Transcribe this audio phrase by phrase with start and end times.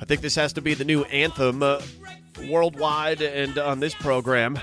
[0.00, 1.80] I think this has to be the new anthem uh,
[2.48, 4.58] worldwide and on this program.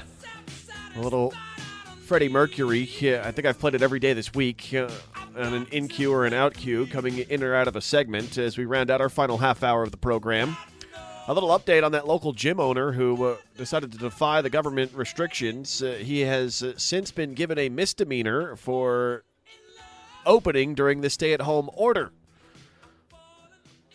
[0.95, 1.33] A little
[2.05, 2.89] Freddie Mercury.
[2.99, 4.89] Yeah, I think I've played it every day this week uh,
[5.37, 8.37] on an in cue or an out cue, coming in or out of a segment
[8.37, 10.57] as we round out our final half hour of the program.
[11.29, 14.93] A little update on that local gym owner who uh, decided to defy the government
[14.93, 15.83] restrictions.
[15.83, 19.25] Uh, he has uh, since been given a misdemeanor for
[20.25, 22.11] opening during the stay at home order.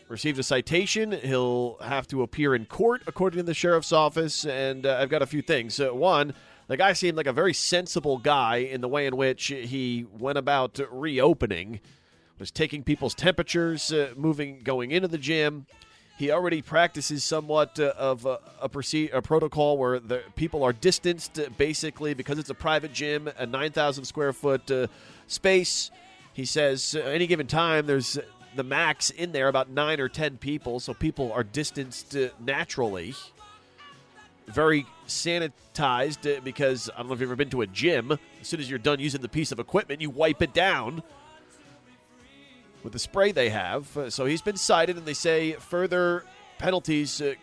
[0.08, 1.12] Received a citation.
[1.12, 4.44] He'll have to appear in court, according to the sheriff's office.
[4.44, 5.80] And uh, I've got a few things.
[5.80, 6.34] Uh, one,
[6.66, 10.36] the guy seemed like a very sensible guy in the way in which he went
[10.36, 11.80] about reopening,
[12.38, 15.64] was taking people's temperatures, uh, moving, going into the gym.
[16.22, 20.72] He already practices somewhat uh, of a, a, proce- a, protocol where the people are
[20.72, 24.86] distanced, uh, basically because it's a private gym, a 9,000 square foot uh,
[25.26, 25.90] space.
[26.32, 28.20] He says uh, any given time there's
[28.54, 33.16] the max in there about nine or ten people, so people are distanced uh, naturally.
[34.46, 38.16] Very sanitized uh, because I don't know if you've ever been to a gym.
[38.40, 41.02] As soon as you're done using the piece of equipment, you wipe it down
[42.82, 43.96] with the spray they have.
[43.96, 46.24] Uh, so he's been cited, and they say further
[46.58, 47.34] penalties uh,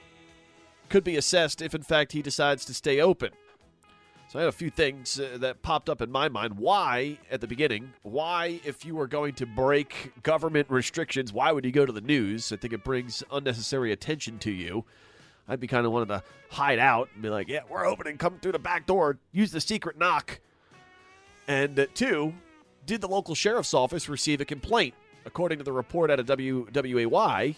[0.89, 3.31] could be assessed if, in fact, he decides to stay open.
[4.29, 6.53] So I had a few things uh, that popped up in my mind.
[6.57, 11.65] Why, at the beginning, why, if you were going to break government restrictions, why would
[11.65, 12.51] you go to the news?
[12.51, 14.85] I think it brings unnecessary attention to you.
[15.47, 18.37] I'd be kind of wanting to hide out and be like, yeah, we're opening, come
[18.39, 20.39] through the back door, use the secret knock.
[21.47, 22.35] And uh, two,
[22.85, 24.93] did the local sheriff's office receive a complaint?
[25.29, 27.55] According to the report out of WWAY,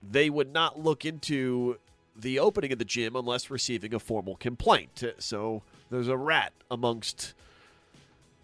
[0.00, 1.76] they would not look into
[2.14, 5.02] the opening of the gym unless receiving a formal complaint.
[5.18, 7.34] So there's a rat amongst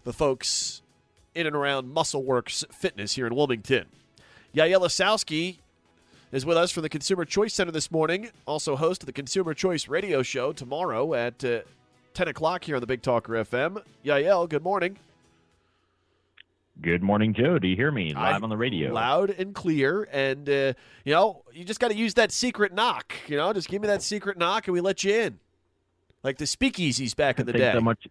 [0.03, 0.81] the folks
[1.33, 3.85] in and around MuscleWorks Fitness here in Wilmington.
[4.53, 5.59] Yael Ossowski
[6.33, 9.53] is with us from the Consumer Choice Center this morning, also host of the Consumer
[9.53, 11.61] Choice Radio Show tomorrow at uh,
[12.15, 13.81] 10 o'clock here on the Big Talker FM.
[14.03, 14.97] Yael, good morning.
[16.81, 17.57] Good morning, Joe.
[17.57, 18.93] Do you hear me live I, on the radio?
[18.93, 20.07] Loud and clear.
[20.11, 20.73] And, uh,
[21.05, 23.13] you know, you just got to use that secret knock.
[23.27, 25.39] You know, just give me that secret knock and we let you in.
[26.21, 27.71] Like the speakeasies back in the day.
[27.73, 28.07] So much.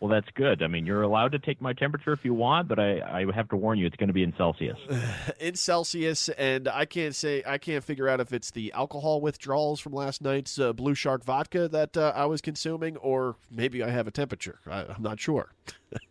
[0.00, 0.62] Well, that's good.
[0.62, 3.48] I mean, you're allowed to take my temperature if you want, but I, I have
[3.48, 4.76] to warn you, it's going to be in Celsius.
[5.40, 9.80] in Celsius, and I can't say I can't figure out if it's the alcohol withdrawals
[9.80, 13.88] from last night's uh, Blue Shark vodka that uh, I was consuming, or maybe I
[13.88, 14.58] have a temperature.
[14.66, 15.52] I, I'm not sure.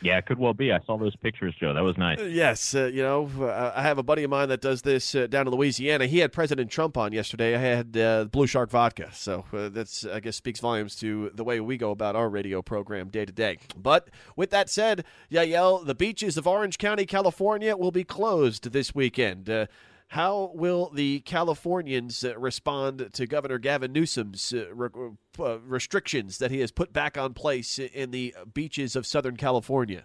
[0.00, 0.72] Yeah, it could well be.
[0.72, 1.74] I saw those pictures, Joe.
[1.74, 2.20] That was nice.
[2.20, 5.26] Yes, uh, you know, uh, I have a buddy of mine that does this uh,
[5.26, 6.06] down in Louisiana.
[6.06, 7.54] He had President Trump on yesterday.
[7.54, 11.44] I had uh, Blue Shark vodka, so uh, that's I guess speaks volumes to the
[11.44, 13.58] way we go about our radio program day to day.
[13.76, 18.94] But with that said, Yael, the beaches of Orange County, California, will be closed this
[18.94, 19.68] weekend.
[20.08, 24.64] How will the Californians uh, respond to Governor Gavin Newsom's uh,
[25.38, 30.04] uh, restrictions that he has put back on place in the beaches of Southern California?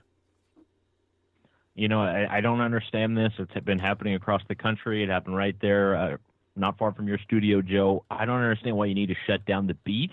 [1.76, 3.32] You know, I, I don't understand this.
[3.40, 5.04] It's been happening across the country.
[5.04, 6.18] It happened right there, uh,
[6.58, 8.04] not far from your studio, Joe.
[8.12, 10.12] I don't understand why you need to shut down the beach.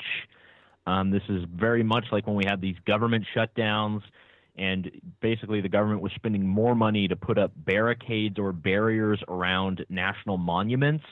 [0.87, 4.03] Um, this is very much like when we had these government shutdowns
[4.61, 4.91] and
[5.23, 10.37] basically the government was spending more money to put up barricades or barriers around national
[10.37, 11.05] monuments.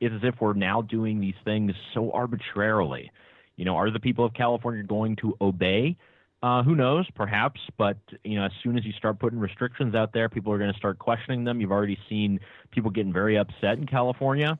[0.00, 3.12] It's as if we're now doing these things so arbitrarily.
[3.54, 5.96] You know, are the people of California going to obey?
[6.42, 7.06] Uh, who knows?
[7.14, 10.58] Perhaps, but you know, as soon as you start putting restrictions out there, people are
[10.58, 11.60] going to start questioning them.
[11.60, 12.40] You've already seen
[12.72, 14.58] people getting very upset in California.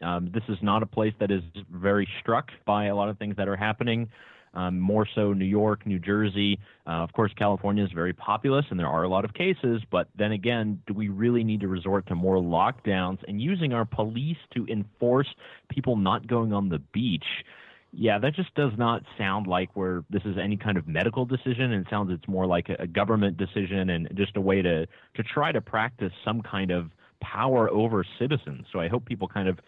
[0.00, 3.34] Um, this is not a place that is very struck by a lot of things
[3.36, 4.08] that are happening
[4.58, 6.58] um, more so New York, New Jersey.
[6.84, 10.08] Uh, of course, California is very populous and there are a lot of cases, but
[10.16, 14.36] then again, do we really need to resort to more lockdowns and using our police
[14.54, 15.28] to enforce
[15.68, 17.44] people not going on the beach?
[17.92, 21.72] Yeah, that just does not sound like where this is any kind of medical decision.
[21.72, 25.52] It sounds it's more like a government decision and just a way to to try
[25.52, 26.90] to practice some kind of
[27.22, 28.66] power over citizens.
[28.72, 29.58] So I hope people kind of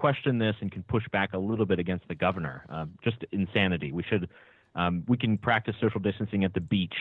[0.00, 2.64] question this and can push back a little bit against the governor.
[2.68, 3.92] Uh, just insanity.
[3.92, 4.28] We should
[4.74, 6.94] um, we can practice social distancing at the beach.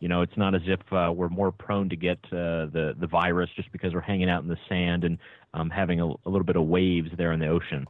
[0.00, 3.06] You know, it's not as if uh, we're more prone to get uh, the the
[3.06, 5.18] virus just because we're hanging out in the sand and
[5.54, 7.86] um, having a, a little bit of waves there in the ocean.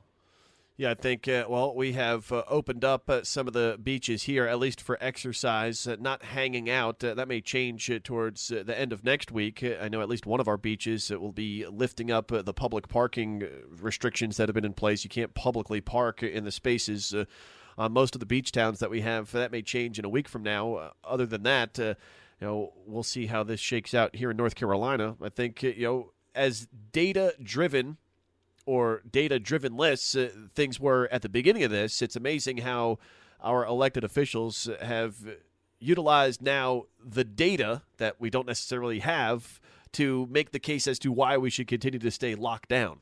[0.79, 4.23] Yeah, I think, uh, well, we have uh, opened up uh, some of the beaches
[4.23, 7.05] here, at least for exercise, uh, not hanging out.
[7.05, 9.63] Uh, that may change uh, towards the end of next week.
[9.63, 13.47] I know at least one of our beaches will be lifting up the public parking
[13.69, 15.05] restrictions that have been in place.
[15.05, 17.15] You can't publicly park in the spaces
[17.77, 19.31] on most of the beach towns that we have.
[19.33, 20.93] That may change in a week from now.
[21.05, 21.97] other than that, you
[22.41, 25.17] know, we'll see how this shakes out here in North Carolina.
[25.23, 27.99] I think, you know, as data driven
[28.67, 32.99] or data driven lists uh, things were at the beginning of this, it's amazing how
[33.41, 35.17] our elected officials have
[35.81, 39.61] utilized now the data that we don't necessarily have
[39.93, 43.01] to make the case as to why we should continue to stay locked down.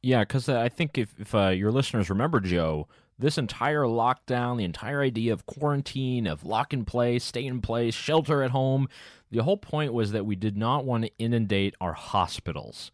[0.00, 2.88] Yeah, because uh, I think if, if uh, your listeners remember, Joe,
[3.18, 7.94] this entire lockdown, the entire idea of quarantine, of lock in place, stay in place,
[7.94, 8.88] shelter at home,
[9.30, 12.90] the whole point was that we did not want to inundate our hospitals.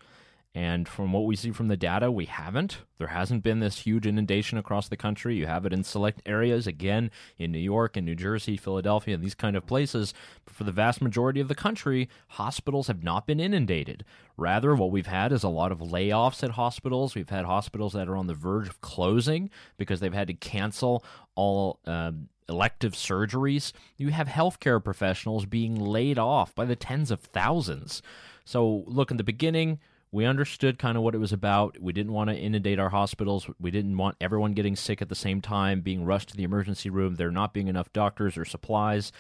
[0.59, 2.79] And from what we see from the data, we haven't.
[2.99, 5.37] There hasn't been this huge inundation across the country.
[5.37, 9.23] You have it in select areas, again, in New York and New Jersey, Philadelphia, and
[9.23, 10.15] these kind of places.
[10.45, 14.05] But for the vast majority of the country, hospitals have not been inundated.
[14.37, 17.15] Rather, what we've had is a lot of layoffs at hospitals.
[17.15, 21.05] We've had hospitals that are on the verge of closing because they've had to cancel
[21.37, 21.79] all.
[21.87, 22.11] Uh,
[22.51, 28.01] elective surgeries, you have healthcare professionals being laid off by the tens of thousands.
[28.47, 31.79] So, look, in the beginning, we understood kind of what it was about.
[31.81, 33.49] We didn't want to inundate our hospitals.
[33.61, 36.91] We didn't want everyone getting sick at the same time, being rushed to the emergency
[36.91, 39.13] room, there not being enough doctors or supplies.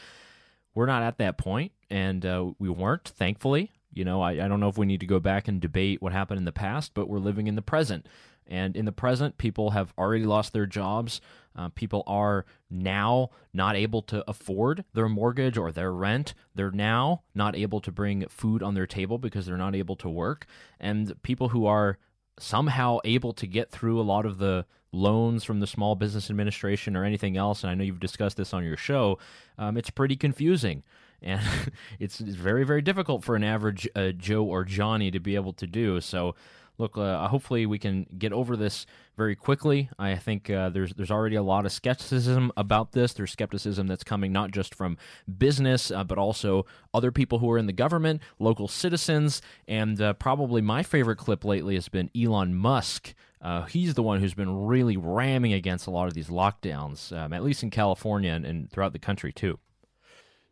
[0.75, 3.71] We're not at that point, and uh, we weren't, thankfully.
[3.93, 6.13] You know, I, I don't know if we need to go back and debate what
[6.13, 8.07] happened in the past, but we're living in the present.
[8.49, 11.21] And in the present, people have already lost their jobs.
[11.55, 16.35] Uh, people are now not able to afford their mortgage or their rent.
[16.55, 20.09] They're now not able to bring food on their table because they're not able to
[20.09, 20.47] work.
[20.81, 21.99] And people who are
[22.39, 26.97] somehow able to get through a lot of the loans from the Small Business Administration
[26.97, 29.19] or anything else, and I know you've discussed this on your show,
[29.59, 30.83] um, it's pretty confusing.
[31.21, 31.41] And
[31.99, 35.53] it's, it's, very, very difficult for an average uh, Joe or Johnny to be able
[35.55, 36.01] to do.
[36.01, 36.37] So,
[36.79, 38.87] look, uh, hopefully we can get over this
[39.17, 39.91] very quickly.
[39.99, 43.13] I think uh, there's there's already a lot of skepticism about this.
[43.13, 44.97] There's skepticism that's coming not just from
[45.39, 50.13] business, uh, but also other people who are in the government, local citizens, and uh,
[50.15, 53.15] probably my favorite clip lately has been Elon Musk.
[53.41, 57.33] Uh, he's the one who's been really ramming against a lot of these lockdowns, um,
[57.33, 59.59] at least in California and, and throughout the country too.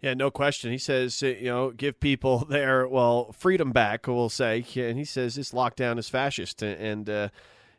[0.00, 0.70] Yeah, no question.
[0.70, 4.64] He says, uh, you know, give people their, well, freedom back, we'll say.
[4.76, 6.62] And he says this lockdown is fascist.
[6.62, 7.28] And, uh,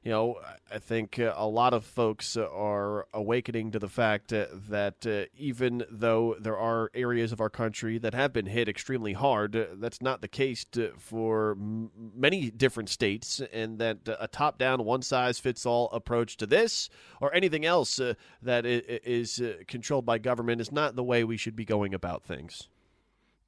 [0.07, 0.39] you know,
[0.71, 5.25] I think uh, a lot of folks are awakening to the fact uh, that uh,
[5.37, 10.01] even though there are areas of our country that have been hit extremely hard, that's
[10.01, 10.65] not the case
[10.97, 16.45] for many different states, and that a top down, one size fits all approach to
[16.45, 16.89] this
[17.19, 17.99] or anything else
[18.41, 22.69] that is controlled by government is not the way we should be going about things.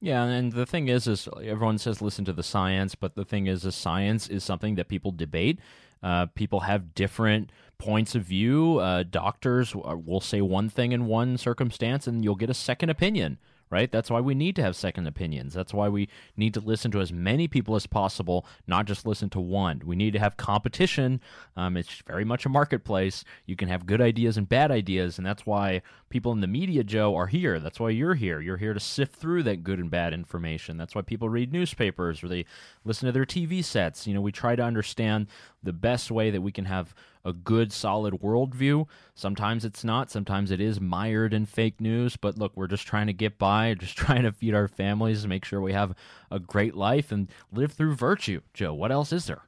[0.02, 3.46] Yeah, and the thing is, is everyone says listen to the science, but the thing
[3.46, 5.58] is, is science is something that people debate.
[6.02, 8.78] Uh, people have different points of view.
[8.78, 13.38] Uh, doctors will say one thing in one circumstance, and you'll get a second opinion
[13.70, 13.90] right?
[13.90, 15.54] That's why we need to have second opinions.
[15.54, 19.30] That's why we need to listen to as many people as possible, not just listen
[19.30, 19.80] to one.
[19.84, 21.20] We need to have competition.
[21.56, 23.24] Um, it's very much a marketplace.
[23.46, 26.82] You can have good ideas and bad ideas, and that's why people in the media,
[26.82, 27.60] Joe, are here.
[27.60, 28.40] That's why you're here.
[28.40, 30.76] You're here to sift through that good and bad information.
[30.76, 32.46] That's why people read newspapers or they
[32.84, 34.06] listen to their TV sets.
[34.06, 35.28] You know, we try to understand
[35.62, 38.86] the best way that we can have a good, solid worldview.
[39.14, 40.10] Sometimes it's not.
[40.10, 42.16] Sometimes it is mired in fake news.
[42.16, 45.44] But look, we're just trying to get by, just trying to feed our families, make
[45.44, 45.94] sure we have
[46.30, 48.40] a great life, and live through virtue.
[48.54, 49.42] Joe, what else is there?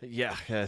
[0.00, 0.36] Yeah.
[0.48, 0.66] Uh,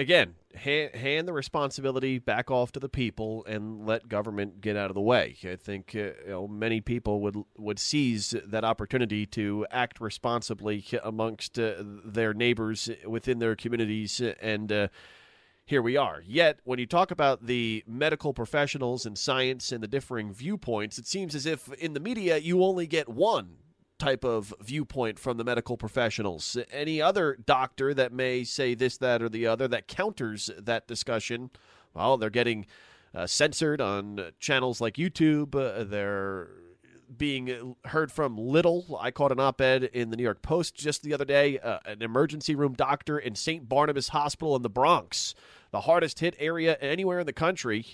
[0.00, 4.90] again, hand, hand, the responsibility back off to the people and let government get out
[4.90, 5.36] of the way.
[5.44, 10.84] I think uh, you know, many people would would seize that opportunity to act responsibly
[11.04, 14.72] amongst uh, their neighbors within their communities and.
[14.72, 14.88] Uh,
[15.66, 16.20] here we are.
[16.26, 21.06] Yet, when you talk about the medical professionals and science and the differing viewpoints, it
[21.06, 23.58] seems as if in the media you only get one
[24.00, 26.56] type of viewpoint from the medical professionals.
[26.72, 31.50] Any other doctor that may say this, that, or the other that counters that discussion,
[31.94, 32.66] well, they're getting
[33.14, 35.54] uh, censored on channels like YouTube.
[35.54, 36.48] Uh, they're
[37.16, 38.98] being heard from little.
[39.00, 41.80] I caught an op ed in the New York Post just the other day, uh,
[41.84, 43.68] an emergency room doctor in St.
[43.68, 45.34] Barnabas Hospital in the Bronx,
[45.70, 47.86] the hardest hit area anywhere in the country,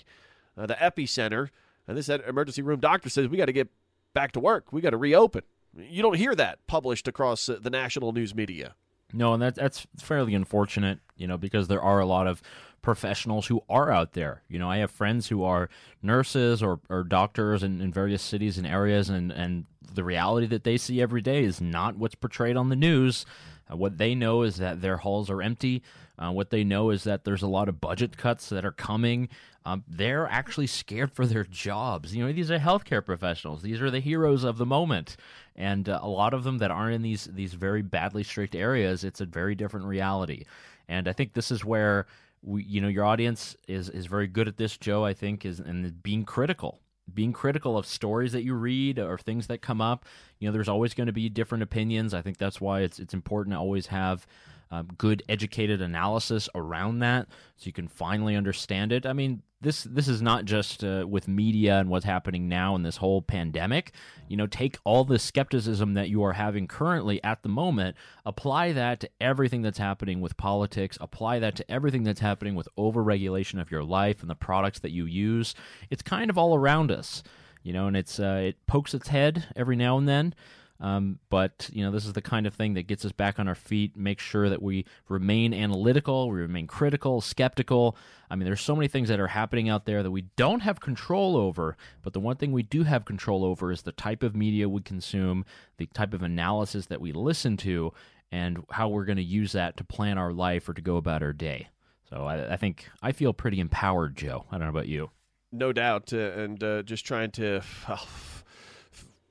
[0.57, 1.49] uh, the epicenter.
[1.87, 3.69] And this emergency room doctor says, We got to get
[4.13, 4.71] back to work.
[4.71, 5.43] We got to reopen.
[5.77, 8.75] You don't hear that published across uh, the national news media.
[9.13, 12.41] No, and that, that's fairly unfortunate, you know, because there are a lot of
[12.81, 14.43] professionals who are out there.
[14.49, 15.69] You know, I have friends who are
[16.01, 20.63] nurses or, or doctors in, in various cities and areas, and, and the reality that
[20.63, 23.25] they see every day is not what's portrayed on the news.
[23.71, 25.83] Uh, what they know is that their halls are empty.
[26.19, 29.29] Uh, what they know is that there's a lot of budget cuts that are coming.
[29.65, 32.15] Um, they're actually scared for their jobs.
[32.15, 33.61] You know, these are healthcare professionals.
[33.61, 35.17] These are the heroes of the moment,
[35.55, 39.03] and uh, a lot of them that aren't in these these very badly strict areas.
[39.03, 40.45] It's a very different reality,
[40.87, 42.07] and I think this is where
[42.41, 44.77] we, you know, your audience is is very good at this.
[44.77, 46.79] Joe, I think, is and being critical
[47.13, 50.05] being critical of stories that you read or things that come up.
[50.39, 52.13] You know, there's always going to be different opinions.
[52.13, 54.27] I think that's why it's it's important to always have
[54.71, 59.05] um, good educated analysis around that so you can finally understand it.
[59.05, 62.83] I mean, this this is not just uh, with media and what's happening now in
[62.83, 63.91] this whole pandemic.
[64.27, 67.95] You know, take all the skepticism that you are having currently at the moment,
[68.25, 72.69] apply that to everything that's happening with politics, apply that to everything that's happening with
[72.77, 75.55] overregulation of your life and the products that you use.
[75.89, 77.23] It's kind of all around us,
[77.63, 80.35] you know, and it's uh, it pokes its head every now and then.
[80.79, 83.47] Um, but you know, this is the kind of thing that gets us back on
[83.47, 83.97] our feet.
[83.97, 87.97] Make sure that we remain analytical, we remain critical, skeptical.
[88.29, 90.79] I mean, there's so many things that are happening out there that we don't have
[90.79, 91.77] control over.
[92.01, 94.81] But the one thing we do have control over is the type of media we
[94.81, 95.45] consume,
[95.77, 97.93] the type of analysis that we listen to,
[98.31, 101.23] and how we're going to use that to plan our life or to go about
[101.23, 101.69] our day.
[102.09, 104.45] So I, I think I feel pretty empowered, Joe.
[104.51, 105.11] I don't know about you.
[105.51, 107.61] No doubt, uh, and uh, just trying to.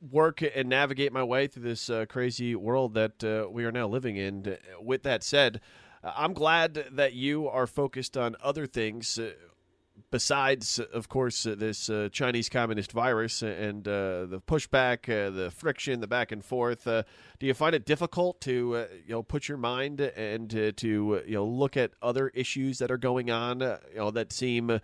[0.00, 3.88] work and navigate my way through this uh, crazy world that uh, we are now
[3.88, 4.56] living in.
[4.80, 5.60] With that said,
[6.04, 9.32] I'm glad that you are focused on other things uh,
[10.10, 16.00] besides, of course, uh, this uh, Chinese communist virus and uh, the pushback, the friction,
[16.00, 16.84] the back and forth.
[16.84, 17.04] do
[17.40, 21.76] you find it difficult to you know put your mind and to you know look
[21.76, 24.80] at other issues that are going on, you know that seem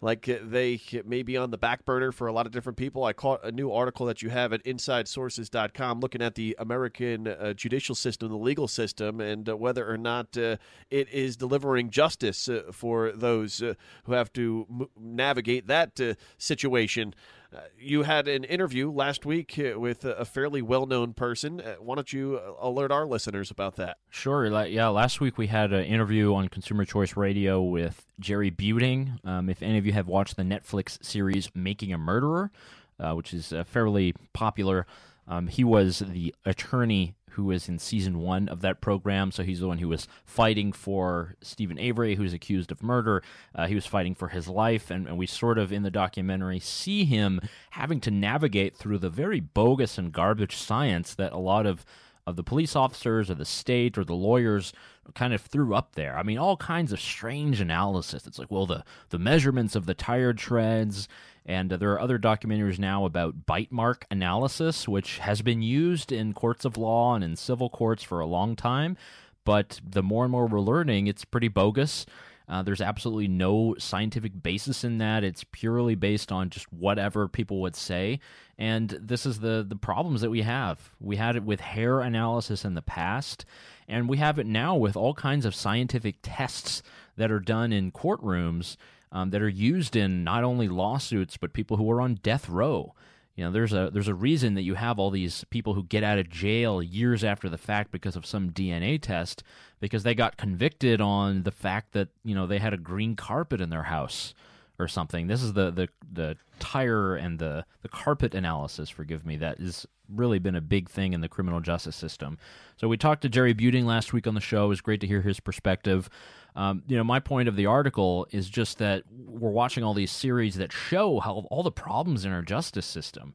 [0.00, 3.04] like uh, they may be on the back burner for a lot of different people.
[3.04, 7.54] I caught a new article that you have at InsideSources.com looking at the American uh,
[7.54, 10.56] judicial system, the legal system, and uh, whether or not uh,
[10.90, 13.74] it is delivering justice uh, for those uh,
[14.04, 15.98] who have to m- navigate that
[16.38, 17.14] situation.
[17.54, 21.60] Uh, you had an interview last week uh, with a fairly well-known person.
[21.60, 23.98] Uh, why don't you alert our listeners about that?
[24.10, 24.46] Sure.
[24.66, 29.24] Yeah, last week we had an interview on Consumer Choice Radio with Jerry Buting.
[29.24, 32.50] Um, if any of you have watched the Netflix series Making a Murderer,
[32.98, 34.86] uh, which is uh, fairly popular,
[35.28, 39.30] um, he was the attorney who was in season one of that program.
[39.30, 43.22] So he's the one who was fighting for Steven Avery, who's accused of murder.
[43.54, 46.58] Uh, he was fighting for his life, and, and we sort of in the documentary
[46.58, 47.40] see him
[47.70, 51.84] having to navigate through the very bogus and garbage science that a lot of
[52.26, 54.72] of the police officers or the state or the lawyers
[55.14, 56.18] kind of threw up there.
[56.18, 58.26] I mean, all kinds of strange analysis.
[58.26, 61.08] It's like, well, the the measurements of the tire treads,
[61.44, 66.10] and uh, there are other documentaries now about bite mark analysis, which has been used
[66.10, 68.96] in courts of law and in civil courts for a long time.
[69.44, 72.04] But the more and more we're learning, it's pretty bogus.
[72.48, 75.24] Uh, there's absolutely no scientific basis in that.
[75.24, 78.20] It's purely based on just whatever people would say.
[78.58, 80.90] And this is the the problems that we have.
[81.00, 83.44] We had it with hair analysis in the past,
[83.88, 86.82] and we have it now with all kinds of scientific tests
[87.16, 88.76] that are done in courtrooms
[89.12, 92.94] um, that are used in not only lawsuits but people who are on death row.
[93.36, 96.02] You know, there's a there's a reason that you have all these people who get
[96.02, 99.42] out of jail years after the fact because of some DNA test
[99.78, 103.60] because they got convicted on the fact that you know they had a green carpet
[103.60, 104.34] in their house
[104.78, 105.26] or something.
[105.26, 108.90] This is the the the tire and the the carpet analysis.
[108.90, 109.36] Forgive me.
[109.36, 112.38] That has really been a big thing in the criminal justice system.
[112.76, 114.66] So we talked to Jerry Buting last week on the show.
[114.66, 116.08] It was great to hear his perspective.
[116.54, 120.10] Um, you know, my point of the article is just that we're watching all these
[120.10, 123.34] series that show how all the problems in our justice system.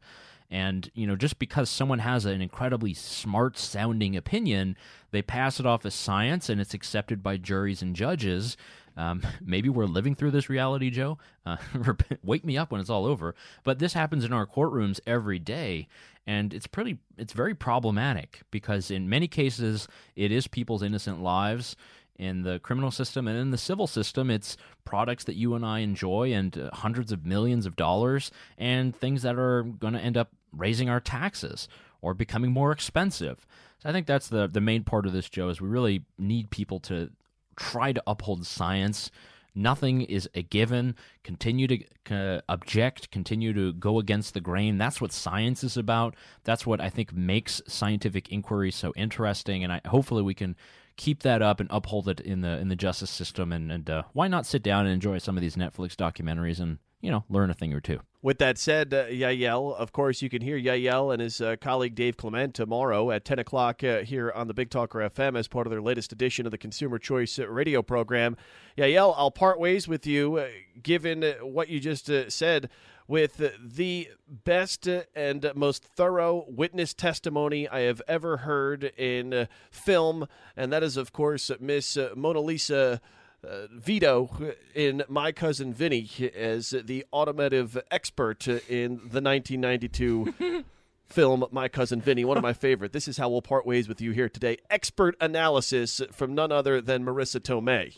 [0.49, 4.75] And, you know, just because someone has an incredibly smart sounding opinion,
[5.11, 8.57] they pass it off as science and it's accepted by juries and judges.
[8.97, 11.17] Um, maybe we're living through this reality, Joe.
[11.45, 11.57] Uh,
[12.23, 13.35] wake me up when it's all over.
[13.63, 15.87] But this happens in our courtrooms every day,
[16.25, 21.75] and it's pretty, it's very problematic because in many cases it is people's innocent lives
[22.21, 24.55] in the criminal system and in the civil system, it's
[24.85, 29.23] products that you and I enjoy and uh, hundreds of millions of dollars and things
[29.23, 31.67] that are going to end up raising our taxes
[31.99, 33.47] or becoming more expensive.
[33.79, 35.49] So I think that's the the main part of this, Joe.
[35.49, 37.09] Is we really need people to
[37.55, 39.11] try to uphold science.
[39.53, 40.95] Nothing is a given.
[41.23, 44.77] Continue to uh, object, continue to go against the grain.
[44.77, 46.15] That's what science is about.
[46.45, 49.63] That's what I think makes scientific inquiry so interesting.
[49.63, 50.55] And I, hopefully, we can
[50.95, 53.51] keep that up and uphold it in the in the justice system.
[53.51, 56.77] And, and uh, why not sit down and enjoy some of these Netflix documentaries and
[57.01, 57.99] you know learn a thing or two.
[58.23, 61.95] With that said, uh, Yael, of course, you can hear Yael and his uh, colleague
[61.95, 65.65] Dave Clement tomorrow at 10 o'clock uh, here on the Big Talker FM as part
[65.65, 68.37] of their latest edition of the Consumer Choice uh, radio program.
[68.77, 70.49] Yael, I'll part ways with you, uh,
[70.83, 72.69] given uh, what you just said,
[73.07, 80.71] with the best and most thorough witness testimony I have ever heard in film, and
[80.71, 83.01] that is, of course, Miss Mona Lisa
[83.47, 84.29] uh, Vito
[84.75, 90.63] in My Cousin Vinny as the automotive expert in the 1992
[91.05, 92.93] film My Cousin Vinny, one of my favorite.
[92.93, 94.57] This is how we'll part ways with you here today.
[94.69, 97.95] Expert analysis from none other than Marisa Tomei.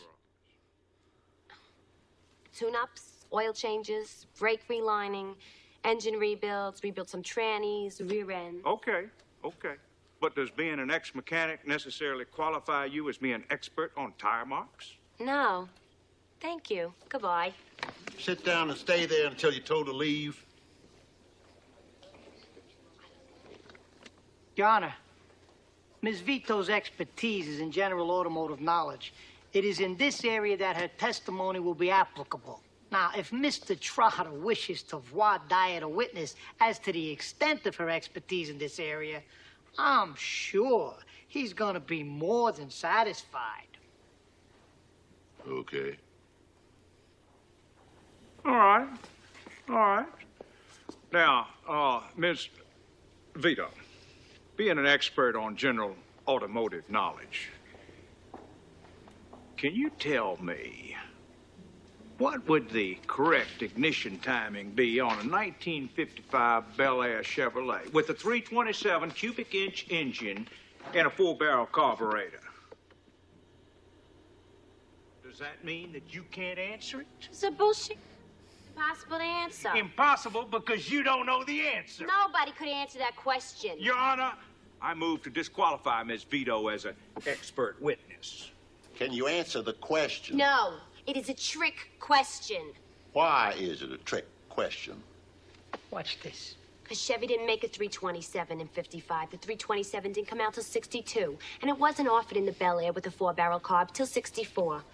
[2.56, 5.34] Tune-ups, oil changes, brake relining,
[5.84, 8.60] engine rebuilds, rebuild some trannies, rear end.
[8.64, 9.06] Okay,
[9.44, 9.74] okay.
[10.20, 14.94] But does being an ex-mechanic necessarily qualify you as being expert on tire marks?
[15.20, 15.68] No.
[16.40, 16.92] Thank you.
[17.08, 17.52] Goodbye.
[18.18, 20.44] Sit down and stay there until you're told to leave.
[24.56, 24.94] Your Honor,
[26.02, 26.20] Ms.
[26.20, 29.12] Vito's expertise is in general automotive knowledge.
[29.52, 32.60] It is in this area that her testimony will be applicable.
[32.92, 33.78] Now, if Mr.
[33.78, 38.58] Trotter wishes to voir dire a witness as to the extent of her expertise in
[38.58, 39.22] this area,
[39.78, 40.94] I'm sure
[41.26, 43.73] he's going to be more than satisfied.
[45.48, 45.98] Okay.
[48.44, 48.88] All right.
[49.68, 50.06] All right.
[51.12, 52.48] Now, uh, Ms.
[53.36, 53.70] Vito,
[54.56, 55.96] being an expert on general
[56.28, 57.50] automotive knowledge,
[59.58, 60.96] can you tell me
[62.18, 68.14] what would the correct ignition timing be on a 1955 Bel Air Chevrolet with a
[68.14, 70.48] 327 cubic inch engine
[70.94, 72.40] and a four barrel carburetor?
[75.34, 77.08] Does that mean that you can't answer it?
[77.28, 77.98] It's a bullshit.
[78.76, 79.68] Impossible to answer.
[79.74, 82.06] Impossible because you don't know the answer.
[82.06, 83.72] Nobody could answer that question.
[83.80, 84.30] Your Honor,
[84.80, 86.22] I move to disqualify Ms.
[86.22, 86.94] Vito as an
[87.26, 88.52] expert witness.
[88.94, 90.36] Can you answer the question?
[90.36, 90.74] No,
[91.08, 92.62] it is a trick question.
[93.12, 95.02] Why is it a trick question?
[95.90, 96.54] Watch this.
[96.84, 99.32] Because Chevy didn't make a 327 in 55.
[99.32, 101.36] The 327 didn't come out till 62.
[101.60, 104.84] And it wasn't offered in the Bel Air with a four barrel carb till 64.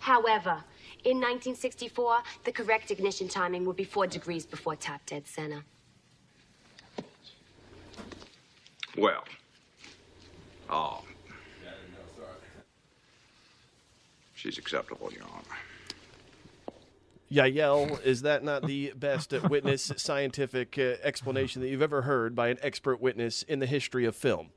[0.00, 0.64] However,
[1.04, 5.62] in 1964, the correct ignition timing would be four degrees before top dead center.
[8.96, 9.24] Well,
[10.68, 11.02] oh.
[14.34, 15.60] She's acceptable, Your Honor.
[17.30, 22.48] Yael, is that not the best witness scientific uh, explanation that you've ever heard by
[22.48, 24.48] an expert witness in the history of film?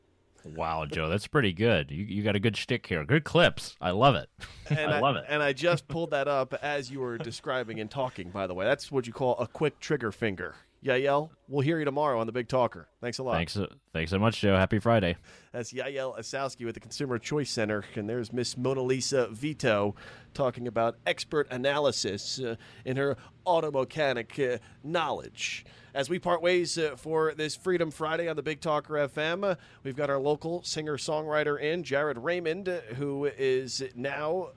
[0.46, 1.92] Wow, Joe, that's pretty good.
[1.92, 3.04] You you got a good shtick here.
[3.06, 3.76] Good clips.
[3.82, 4.30] I love it.
[4.70, 5.26] And I love it.
[5.28, 8.66] And I just pulled that up as you were describing and talking, by the way.
[8.66, 10.56] That's what you call a quick trigger finger.
[10.84, 12.88] Yael, we'll hear you tomorrow on the Big Talker.
[13.02, 13.36] Thanks a lot.
[13.36, 14.56] Thanks, uh, thanks so much, Joe.
[14.56, 15.16] Happy Friday.
[15.52, 17.86] That's Yael Ossowski with the Consumer Choice Center.
[17.96, 19.96] And there's Miss Mona Lisa Vito
[20.34, 23.16] talking about expert analysis uh, in her
[23.46, 25.66] auto mechanic uh, knowledge.
[25.94, 29.56] As we part ways uh, for this Freedom Friday on the Big Talker FM, uh,
[29.84, 34.50] we've got our local singer songwriter in, Jared Raymond, uh, who is now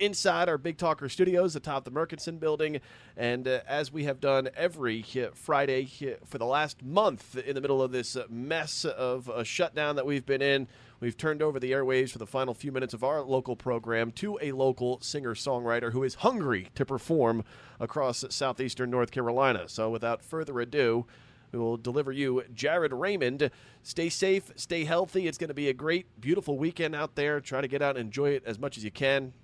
[0.00, 2.80] inside our Big Talker studios atop the Murchison building.
[3.16, 5.88] And uh, as we have done every uh, Friday
[6.24, 10.06] for the last month in the middle of this uh, mess of a shutdown that
[10.06, 10.66] we've been in,
[11.00, 14.38] we've turned over the airwaves for the final few minutes of our local program to
[14.40, 17.44] a local singer songwriter who is hungry to perform
[17.78, 19.68] across southeastern North Carolina.
[19.68, 21.06] So without further ado,
[21.52, 23.50] we will deliver you Jared Raymond.
[23.82, 25.26] Stay safe, stay healthy.
[25.26, 27.40] It's going to be a great, beautiful weekend out there.
[27.40, 29.34] Try to get out and enjoy it as much as you can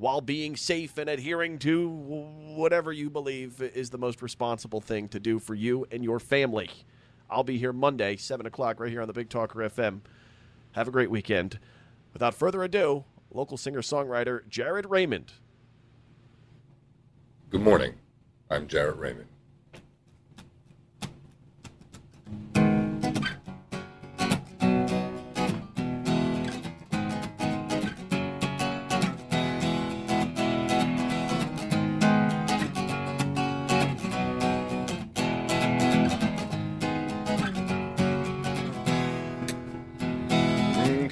[0.00, 1.86] while being safe and adhering to
[2.56, 6.70] whatever you believe is the most responsible thing to do for you and your family.
[7.28, 10.00] I'll be here Monday, 7 o'clock, right here on the Big Talker FM.
[10.72, 11.58] Have a great weekend.
[12.14, 15.34] Without further ado, local singer songwriter Jared Raymond.
[17.50, 17.92] Good morning.
[18.48, 19.29] I'm Jared Raymond.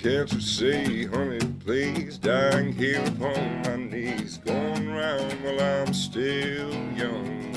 [0.08, 6.72] Can't you see, honey, please, dying here upon my knees, going round while I'm still
[6.96, 7.52] young.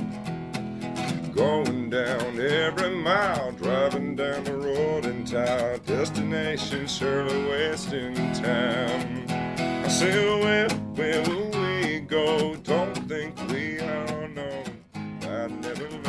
[1.34, 5.80] going down every mile, driving down the road town.
[5.86, 9.26] Destination Shirley Weston town.
[9.30, 12.58] I said, where, where will we go?
[12.58, 14.64] Don't think we all know.
[14.94, 16.01] I never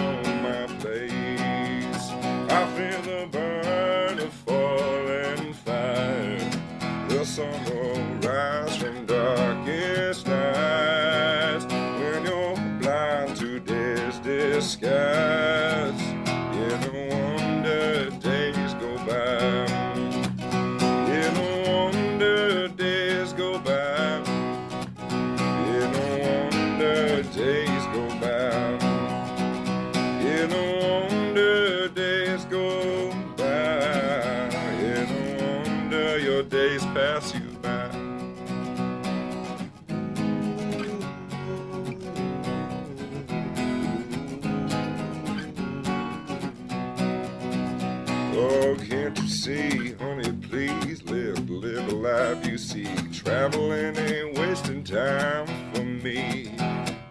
[48.44, 52.88] Oh, can't you see, honey, please live, live a life you see.
[53.12, 56.52] Traveling ain't wasting time for me.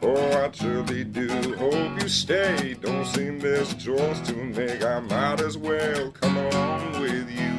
[0.01, 2.75] Oh, I truly do hope you stay.
[2.81, 4.83] Don't seem there's choice to make.
[4.83, 7.53] I might as well come along with you.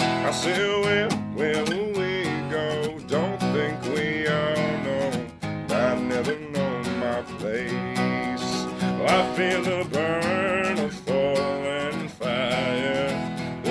[0.00, 2.98] I said, where, where will we go?
[3.06, 5.26] Don't think we all know.
[5.70, 8.66] I never know my place.
[9.08, 10.29] I feel the burn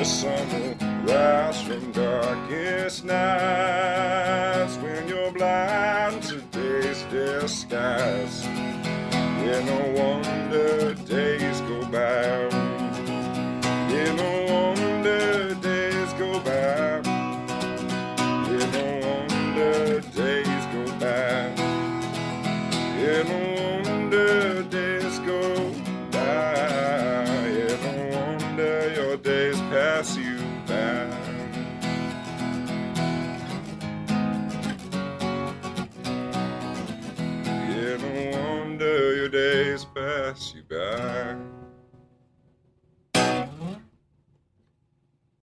[0.10, 8.44] will rise from darkest nights when you're blind to day's disguise.
[8.46, 9.62] Yeah,